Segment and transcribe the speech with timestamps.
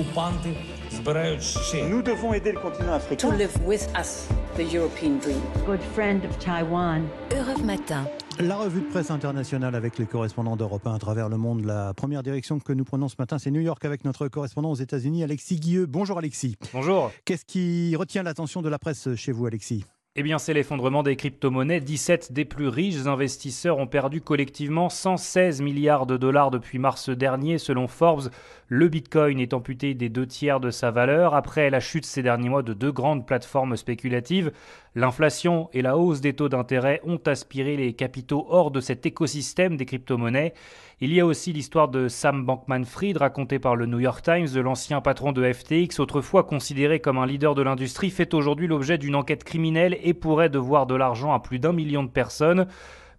[0.00, 0.48] окупанти
[0.92, 1.84] збирають ще.
[1.88, 3.36] Nous devons aider le continent to africain.
[3.38, 4.10] live with us
[4.56, 5.40] the European dream.
[5.66, 7.00] good friend of Taiwan.
[7.38, 8.04] Europe Matin.
[8.38, 11.64] La revue de presse internationale avec les correspondants d'Europe 1 à travers le monde.
[11.64, 14.74] La première direction que nous prenons ce matin, c'est New York avec notre correspondant aux
[14.86, 15.86] États-Unis, Alexis Guilleux.
[15.86, 16.56] Bonjour Alexis.
[16.74, 17.10] Bonjour.
[17.24, 19.84] Qu'est-ce qui retient l'attention de la presse chez vous, Alexis
[20.17, 21.79] Eh bien, c'est l'effondrement des crypto-monnaies.
[21.79, 27.57] 17 des plus riches investisseurs ont perdu collectivement 116 milliards de dollars depuis mars dernier,
[27.57, 28.29] selon Forbes.
[28.67, 32.49] Le Bitcoin est amputé des deux tiers de sa valeur après la chute ces derniers
[32.49, 34.51] mois de deux grandes plateformes spéculatives.
[34.95, 39.77] L'inflation et la hausse des taux d'intérêt ont aspiré les capitaux hors de cet écosystème
[39.77, 40.53] des crypto-monnaies.
[40.99, 44.59] Il y a aussi l'histoire de Sam Bankman-Fried racontée par le New York Times, de
[44.59, 49.15] l'ancien patron de FTX, autrefois considéré comme un leader de l'industrie, fait aujourd'hui l'objet d'une
[49.15, 52.67] enquête criminelle et pourrait devoir de l'argent à plus d'un million de personnes.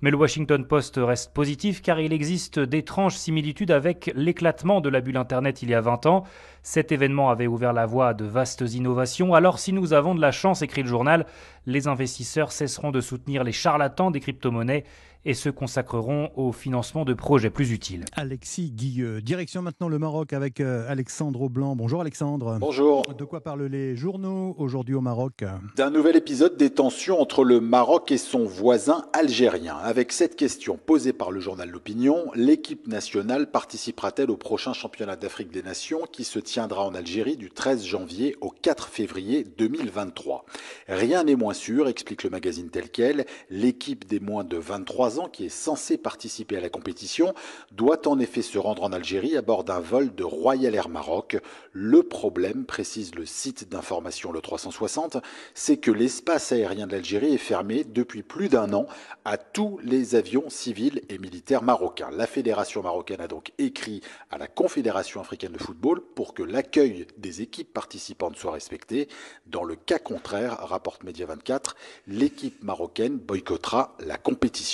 [0.02, 5.00] Mais le Washington Post reste positif car il existe d'étranges similitudes avec l'éclatement de la
[5.00, 6.24] bulle Internet il y a 20 ans.
[6.62, 9.34] Cet événement avait ouvert la voie à de vastes innovations.
[9.34, 11.26] Alors si nous avons de la chance, écrit le journal,
[11.66, 14.84] les investisseurs cesseront de soutenir les charlatans des crypto-monnaies
[15.24, 18.04] et se consacreront au financement de projets plus utiles.
[18.14, 19.20] Alexis Guilleux.
[19.20, 21.76] Direction maintenant le Maroc avec euh, Alexandre Blanc.
[21.76, 22.58] Bonjour Alexandre.
[22.60, 23.02] Bonjour.
[23.16, 25.44] De quoi parlent les journaux aujourd'hui au Maroc?
[25.76, 29.76] D'un nouvel épisode des tensions entre le Maroc et son voisin algérien.
[29.76, 35.52] Avec cette question posée par le journal L'Opinion, l'équipe nationale participera-t-elle au prochain championnat d'Afrique
[35.52, 40.44] des Nations qui se tiendra en Algérie du 13 janvier au 4 février 2023
[40.86, 43.24] Rien n'est moins sûr, explique le magazine tel quel.
[43.48, 47.32] L'équipe des moins de 23 ans qui est censée participer à la compétition
[47.70, 51.38] doit en effet se rendre en Algérie à bord d'un vol de Royal Air Maroc.
[51.72, 55.16] Le problème, précise le site d'information Le 360,
[55.54, 58.86] c'est que l'espace aérien de l'Algérie est fermé depuis plus d'un an
[59.24, 62.10] à tous les avions civils et militaires marocains.
[62.12, 67.42] La fédération marocaine a donc écrit à la Confédération africaine de football pour l'accueil des
[67.42, 69.08] équipes participantes soit respecté.
[69.46, 71.76] Dans le cas contraire, rapporte Média 24,
[72.06, 74.72] l'équipe marocaine boycottera la compétition.